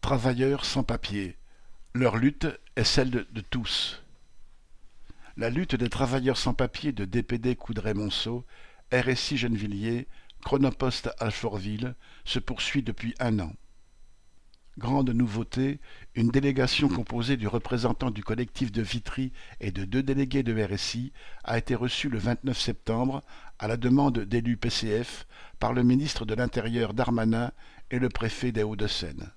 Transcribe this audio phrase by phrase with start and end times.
[0.00, 1.36] Travailleurs sans papier.
[1.92, 4.02] Leur lutte est celle de, tous.
[5.36, 8.46] La lutte des travailleurs sans papier de DPD Coudray-Monceau,
[8.92, 10.06] RSI Gennevilliers,
[10.44, 13.52] Chronopost Alfortville se poursuit depuis un an.
[14.78, 15.80] Grande nouveauté,
[16.14, 21.12] une délégation composée du représentant du collectif de Vitry et de deux délégués de RSI
[21.44, 23.22] a été reçue le 29 septembre,
[23.58, 25.26] à la demande d'élus PCF,
[25.58, 27.50] par le ministre de l'Intérieur Darmanin
[27.90, 29.32] et le préfet des Hauts-de-Seine.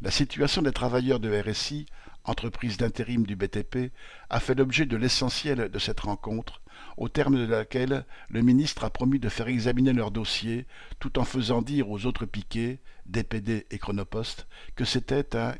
[0.00, 1.86] La situation des travailleurs de RSI,
[2.22, 3.90] entreprise d'intérim du BTP,
[4.30, 6.62] a fait l'objet de l'essentiel de cette rencontre,
[6.96, 10.66] au terme de laquelle le ministre a promis de faire examiner leur dossier,
[11.00, 15.56] tout en faisant dire aux autres piquets, DPD et Chronopost, que c'était un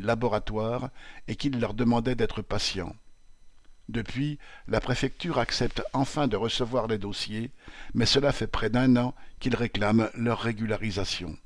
[0.00, 0.90] laboratoire
[1.26, 2.94] et qu'il leur demandait d'être patients.
[3.88, 7.50] Depuis, la préfecture accepte enfin de recevoir les dossiers,
[7.94, 11.36] mais cela fait près d'un an qu'ils réclament leur régularisation.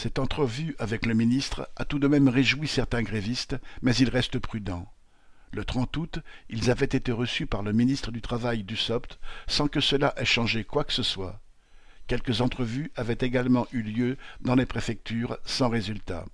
[0.00, 4.38] Cette entrevue avec le ministre a tout de même réjoui certains grévistes, mais ils restent
[4.38, 4.86] prudents.
[5.50, 6.18] Le 30 août,
[6.48, 10.24] ils avaient été reçus par le ministre du Travail du SOPT sans que cela ait
[10.24, 11.40] changé quoi que ce soit.
[12.06, 16.26] Quelques entrevues avaient également eu lieu dans les préfectures sans résultat.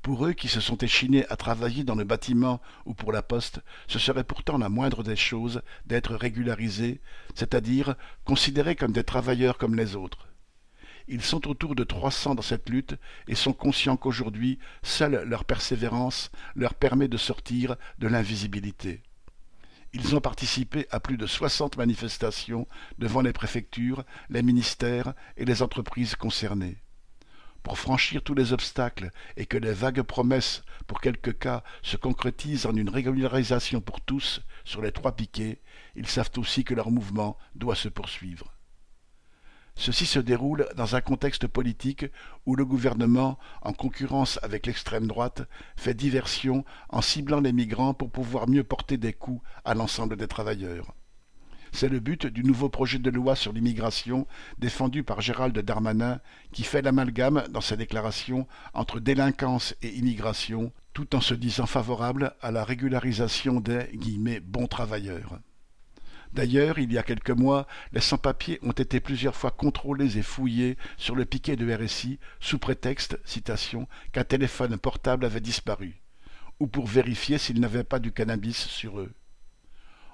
[0.00, 3.58] Pour eux qui se sont échinés à travailler dans le bâtiment ou pour la poste,
[3.88, 7.00] ce serait pourtant la moindre des choses d'être régularisés,
[7.34, 10.28] c'est-à-dire considérés comme des travailleurs comme les autres.
[11.12, 12.96] Ils sont autour de trois cents dans cette lutte
[13.28, 19.02] et sont conscients qu'aujourd'hui, seule leur persévérance leur permet de sortir de l'invisibilité.
[19.92, 25.60] Ils ont participé à plus de soixante manifestations devant les préfectures, les ministères et les
[25.60, 26.78] entreprises concernées.
[27.62, 32.64] Pour franchir tous les obstacles et que les vagues promesses, pour quelques cas, se concrétisent
[32.64, 35.60] en une régularisation pour tous sur les trois piquets,
[35.94, 38.54] ils savent aussi que leur mouvement doit se poursuivre.
[39.74, 42.06] Ceci se déroule dans un contexte politique
[42.46, 45.42] où le gouvernement, en concurrence avec l'extrême droite,
[45.76, 50.28] fait diversion en ciblant les migrants pour pouvoir mieux porter des coups à l'ensemble des
[50.28, 50.94] travailleurs.
[51.74, 54.26] C'est le but du nouveau projet de loi sur l'immigration
[54.58, 56.20] défendu par Gérald Darmanin
[56.52, 62.34] qui fait l'amalgame dans sa déclaration entre délinquance et immigration tout en se disant favorable
[62.42, 65.38] à la régularisation des guillemets, bons travailleurs.
[66.32, 70.78] D'ailleurs, il y a quelques mois, les sans-papiers ont été plusieurs fois contrôlés et fouillés
[70.96, 76.00] sur le piquet de RSI sous prétexte, citation, qu'un téléphone portable avait disparu,
[76.58, 79.12] ou pour vérifier s'ils n'avaient pas du cannabis sur eux.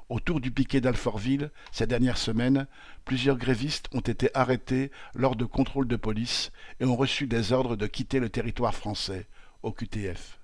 [0.08, 2.66] Autour du piquet d'Alfortville, ces dernières semaines,
[3.04, 7.76] plusieurs grévistes ont été arrêtés lors de contrôles de police et ont reçu des ordres
[7.76, 9.28] de quitter le territoire français,
[9.62, 10.37] au QTF.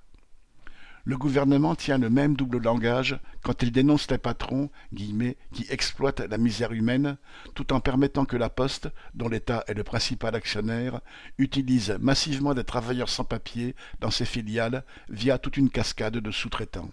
[1.07, 6.21] Le gouvernement tient le même double langage quand il dénonce les patrons guillemets, qui exploitent
[6.21, 7.19] la misère humaine,
[7.55, 11.01] tout en permettant que la Poste, dont l'État est le principal actionnaire,
[11.37, 16.91] utilise massivement des travailleurs sans papier dans ses filiales via toute une cascade de sous-traitants.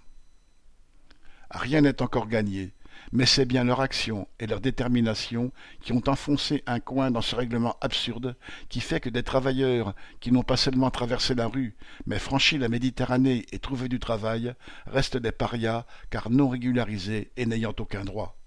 [1.49, 2.73] Rien n'est encore gagné,
[3.11, 7.35] mais c'est bien leur action et leur détermination qui ont enfoncé un coin dans ce
[7.35, 8.35] règlement absurde
[8.69, 11.75] qui fait que des travailleurs qui n'ont pas seulement traversé la rue,
[12.05, 14.53] mais franchi la Méditerranée et trouvé du travail,
[14.87, 18.37] restent des parias car non régularisés et n'ayant aucun droit.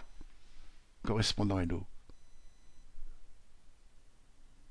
[1.05, 1.87] Correspondant Hello.